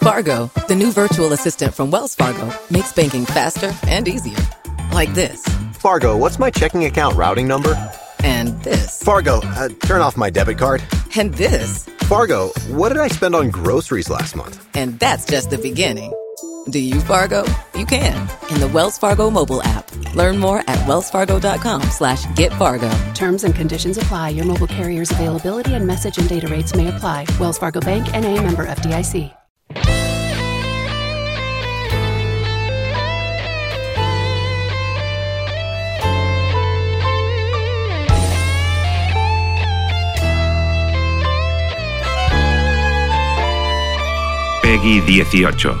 [0.00, 4.38] Fargo, the new virtual assistant from Wells Fargo, makes banking faster and easier.
[4.92, 5.44] Like this.
[5.74, 7.74] Fargo, what's my checking account routing number?
[8.24, 9.02] And this.
[9.02, 10.82] Fargo, uh, turn off my debit card.
[11.16, 11.84] And this.
[12.08, 14.66] Fargo, what did I spend on groceries last month?
[14.74, 16.14] And that's just the beginning.
[16.70, 17.44] Do you Fargo?
[17.74, 19.90] You can in the Wells Fargo mobile app.
[20.14, 22.90] Learn more at wellsfargo.com slash get Fargo.
[23.14, 24.30] Terms and conditions apply.
[24.30, 27.26] Your mobile carrier's availability and message and data rates may apply.
[27.38, 29.39] Wells Fargo Bank and a member FDIC.
[44.80, 45.78] Peggy 18.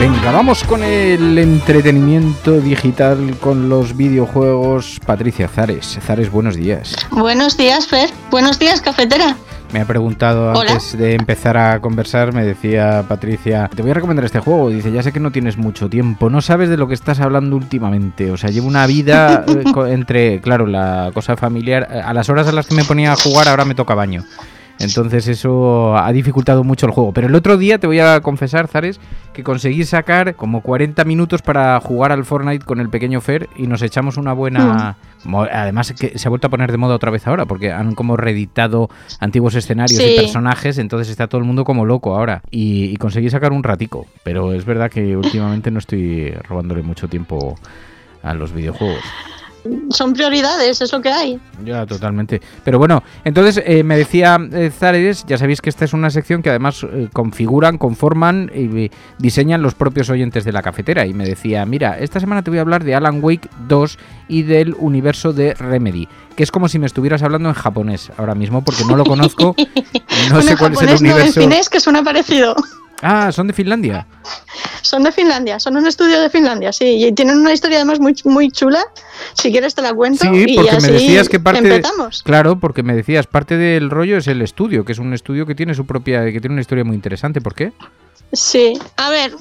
[0.00, 4.98] Venga, vamos con el entretenimiento digital con los videojuegos.
[5.06, 5.98] Patricia Zares.
[6.04, 6.96] Zares, buenos días.
[7.10, 8.10] Buenos días, Fer.
[8.30, 9.36] Buenos días, cafetera.
[9.72, 10.72] Me ha preguntado Hola.
[10.72, 14.68] antes de empezar a conversar, me decía Patricia, te voy a recomendar este juego.
[14.68, 17.56] Dice, ya sé que no tienes mucho tiempo, no sabes de lo que estás hablando
[17.56, 18.30] últimamente.
[18.30, 21.88] O sea, llevo una vida eh, entre, claro, la cosa familiar.
[21.90, 24.24] eh, A las horas a las que me ponía a jugar, ahora me toca baño.
[24.82, 27.12] Entonces eso ha dificultado mucho el juego.
[27.12, 29.00] Pero el otro día te voy a confesar, Zares,
[29.32, 33.66] que conseguí sacar como 40 minutos para jugar al Fortnite con el pequeño Fer y
[33.66, 34.96] nos echamos una buena...
[35.24, 37.94] mo- Además que se ha vuelto a poner de moda otra vez ahora porque han
[37.94, 42.42] como reeditado antiguos escenarios y personajes, entonces está todo el mundo como loco ahora.
[42.50, 44.06] Y, y conseguí sacar un ratico.
[44.24, 47.56] Pero es verdad que últimamente no estoy robándole mucho tiempo
[48.22, 49.02] a los videojuegos.
[49.90, 51.40] Son prioridades, es lo que hay.
[51.64, 52.40] Ya, totalmente.
[52.64, 56.42] Pero bueno, entonces eh, me decía eh, Zares, ya sabéis que esta es una sección
[56.42, 61.06] que además eh, configuran, conforman y diseñan los propios oyentes de la cafetera.
[61.06, 64.42] Y me decía, mira, esta semana te voy a hablar de Alan Wake 2 y
[64.42, 66.08] del universo de Remedy.
[66.36, 69.54] Que es como si me estuvieras hablando en japonés ahora mismo, porque no lo conozco.
[69.58, 71.40] no Bueno, sé cuál es el japonés no, en universo.
[71.40, 72.56] finés, que suena parecido.
[73.02, 74.06] Ah, son de Finlandia.
[74.92, 76.84] Son de Finlandia, son un estudio de Finlandia, sí.
[77.06, 78.84] Y tienen una historia además muy, muy chula.
[79.32, 80.22] Si quieres te la cuento.
[80.22, 82.22] Sí, y porque me así decías que parte de- empezamos.
[82.22, 85.54] claro, porque me decías parte del rollo es el estudio, que es un estudio que
[85.54, 87.40] tiene su propia, que tiene una historia muy interesante.
[87.40, 87.72] ¿Por qué?
[88.34, 89.32] Sí, a ver,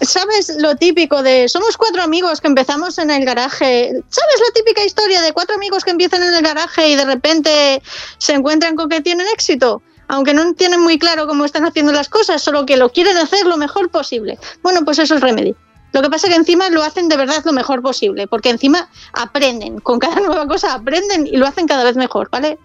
[0.00, 3.90] ¿sabes lo típico de somos cuatro amigos que empezamos en el garaje?
[4.10, 7.82] ¿Sabes la típica historia de cuatro amigos que empiezan en el garaje y de repente
[8.18, 9.82] se encuentran con que tienen éxito?
[10.10, 13.46] Aunque no tienen muy claro cómo están haciendo las cosas, solo que lo quieren hacer
[13.46, 14.38] lo mejor posible.
[14.60, 15.54] Bueno, pues eso es Remedy.
[15.92, 18.88] Lo que pasa es que encima lo hacen de verdad lo mejor posible, porque encima
[19.12, 22.58] aprenden, con cada nueva cosa aprenden y lo hacen cada vez mejor, ¿vale?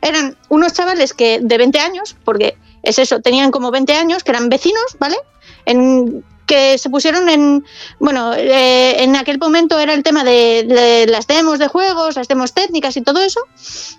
[0.00, 4.30] Eran unos chavales que de 20 años, porque es eso, tenían como 20 años, que
[4.30, 5.16] eran vecinos, ¿vale?
[6.52, 7.64] Que se pusieron en,
[7.98, 12.28] bueno, eh, en aquel momento era el tema de, de las demos de juegos, las
[12.28, 13.40] demos técnicas y todo eso,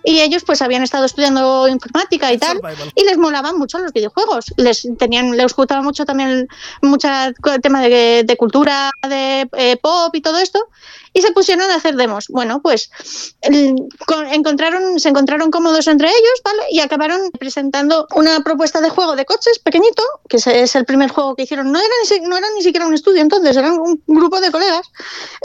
[0.03, 2.57] y ellos pues habían estado estudiando informática y tal,
[2.95, 6.47] y les molaban mucho los videojuegos, les tenían, les gustaba mucho también
[6.83, 7.07] mucho
[7.63, 10.59] tema de, de cultura, de eh, pop y todo esto,
[11.15, 12.27] y se pusieron a hacer demos.
[12.29, 12.89] Bueno, pues
[13.41, 13.75] el-
[14.07, 16.63] con- encontraron, se encontraron cómodos entre ellos, ¿vale?
[16.71, 21.35] Y acabaron presentando una propuesta de juego de coches pequeñito, que es el primer juego
[21.35, 21.71] que hicieron.
[21.71, 21.87] No era
[22.27, 24.91] no era ni siquiera un estudio entonces, eran un grupo de colegas.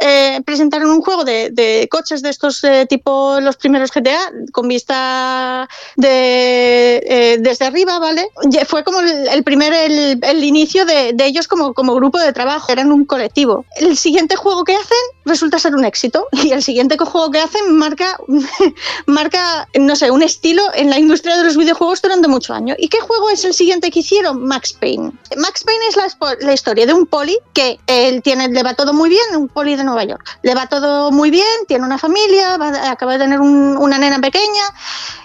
[0.01, 4.69] Eh, presentaron un juego de, de coches de estos eh, tipo los primeros GTA, con
[4.69, 8.29] vista de eh, desde arriba, ¿vale?
[8.67, 12.33] Fue como el, el primer, el, el inicio de, de ellos como, como grupo de
[12.33, 13.65] trabajo, eran un colectivo.
[13.77, 17.77] El siguiente juego que hacen resulta ser un éxito y el siguiente juego que hacen
[17.77, 18.19] marca,
[19.07, 22.77] marca, no sé, un estilo en la industria de los videojuegos durante muchos años.
[22.81, 24.45] ¿Y qué juego es el siguiente que hicieron?
[24.47, 25.13] Max Payne.
[25.37, 26.09] Max Payne es la,
[26.41, 29.77] la historia de un poli que él tiene, le va todo muy bien, un poli
[29.77, 30.39] de Nueva York.
[30.43, 34.19] Le va todo muy bien, tiene una familia, va- acaba de tener un- una nena
[34.21, 34.65] pequeña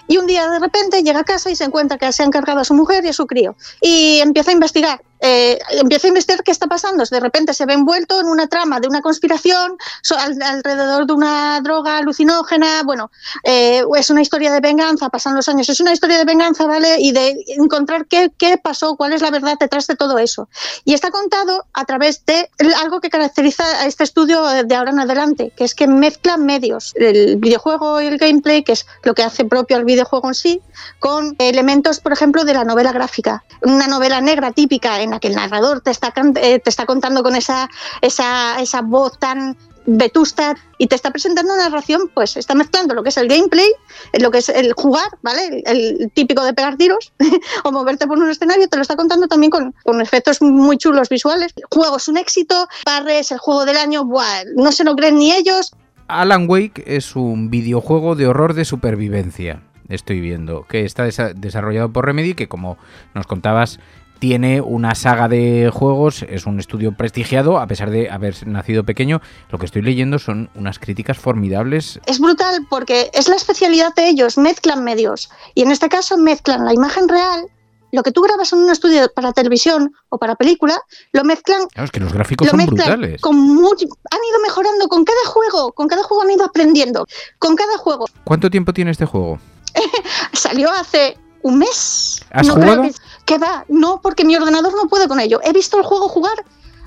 [0.08, 2.60] y un día de repente llega a casa y se encuentra que se han cargado
[2.60, 3.56] a su mujer y a su crío.
[3.80, 5.02] Y empieza a investigar.
[5.26, 7.02] Eh, empieza a investigar qué está pasando.
[7.02, 9.78] De repente se ve envuelto en una trama de una conspiración
[10.10, 12.82] alrededor de una droga alucinógena.
[12.82, 13.10] Bueno,
[13.42, 15.66] eh, es una historia de venganza, pasan los años.
[15.70, 17.00] Es una historia de venganza, ¿vale?
[17.00, 20.46] Y de encontrar qué, qué pasó, cuál es la verdad detrás de todo eso.
[20.84, 22.50] Y está contado a través de
[22.82, 26.92] algo que caracteriza a este estudio de ahora en adelante, que es que mezclan medios,
[26.96, 30.60] el videojuego y el gameplay, que es lo que hace propio al videojuego en sí,
[30.98, 33.42] con elementos, por ejemplo, de la novela gráfica.
[33.62, 37.36] Una novela negra típica en que el narrador te está, eh, te está contando con
[37.36, 37.68] esa,
[38.00, 39.56] esa, esa voz tan
[39.86, 43.68] vetusta y te está presentando una narración, pues está mezclando lo que es el gameplay,
[44.12, 45.62] eh, lo que es el jugar, ¿vale?
[45.66, 47.12] El, típico de pegar tiros
[47.64, 51.08] o moverte por un escenario, te lo está contando también con, con efectos muy chulos
[51.08, 51.52] visuales.
[51.56, 54.44] El juego es un éxito, Parres, el juego del año, ¡buah!
[54.56, 55.74] no se lo creen ni ellos,
[56.06, 59.62] Alan Wake es un videojuego de horror de supervivencia.
[59.88, 62.76] Estoy viendo que está desa- desarrollado por Remedy, que como
[63.14, 63.80] nos contabas
[64.18, 69.20] tiene una saga de juegos, es un estudio prestigiado a pesar de haber nacido pequeño.
[69.50, 72.00] Lo que estoy leyendo son unas críticas formidables.
[72.06, 75.30] es brutal porque es la especialidad de ellos, mezclan medios.
[75.54, 77.46] Y en este caso mezclan la imagen real,
[77.94, 80.80] lo que tú grabas en un estudio para televisión o para película,
[81.12, 83.20] lo mezclan, Claro, es que los gráficos lo son brutales.
[83.20, 87.06] con han ido mejorando con cada juego, con cada juego han ido aprendiendo,
[87.38, 88.06] con cada juego.
[88.24, 89.38] ¿Cuánto tiempo tiene este juego?
[90.32, 92.20] Salió hace un mes.
[92.30, 92.82] ¿Has no creo jugado?
[92.82, 92.94] que,
[93.24, 95.40] que va, no, porque mi ordenador no puede con ello.
[95.42, 96.44] He visto el juego jugar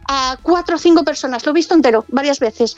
[0.10, 2.78] a cuatro o cinco personas, lo he visto entero varias veces.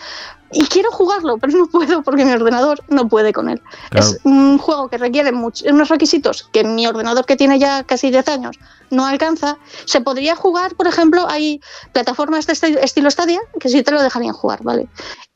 [0.52, 3.62] Y quiero jugarlo, pero no puedo porque mi ordenador no puede con él.
[3.92, 4.08] Claro.
[4.08, 8.10] Es un juego que requiere much- unos requisitos que mi ordenador, que tiene ya casi
[8.10, 8.58] 10 años,
[8.90, 9.60] no alcanza.
[9.86, 11.62] Se podría jugar, por ejemplo, hay
[11.94, 14.88] plataformas de este estilo Stadia que sí te lo dejarían jugar, ¿vale?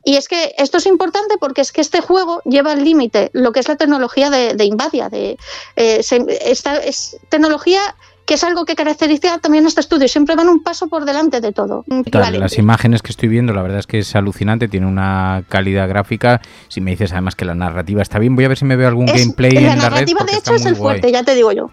[0.04, 3.52] Y es que esto es importante porque es que este juego lleva al límite lo
[3.52, 5.10] que es la tecnología de, de Invadia.
[5.10, 5.38] De,
[5.76, 7.80] eh, se- esta es tecnología
[8.26, 10.08] que es algo que caracteriza también a este estudio.
[10.08, 11.84] Siempre van un paso por delante de todo.
[12.12, 12.40] Vale.
[12.40, 16.42] Las imágenes que estoy viendo, la verdad es que es alucinante, tiene una calidad gráfica.
[16.70, 18.88] Si me dices además que la narrativa está bien, voy a ver si me veo
[18.88, 19.82] algún Es- gameplay la en la red.
[19.82, 20.82] narrativa, de hecho, es el guay.
[21.00, 21.70] fuerte, ya te digo yo.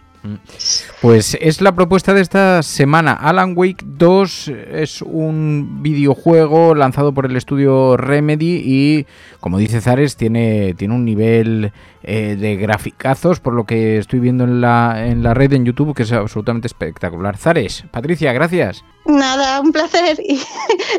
[1.00, 3.12] Pues es la propuesta de esta semana.
[3.12, 9.06] Alan Wake 2 es un videojuego lanzado por el estudio Remedy y,
[9.40, 11.72] como dice Zares, tiene, tiene un nivel
[12.02, 15.94] eh, de graficazos, por lo que estoy viendo en la, en la red en YouTube,
[15.94, 17.36] que es absolutamente espectacular.
[17.36, 18.84] Zares, Patricia, gracias.
[19.06, 20.40] Nada, un placer y,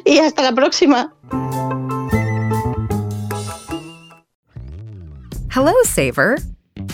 [0.06, 1.14] y hasta la próxima.
[5.54, 6.40] Hello, Saver.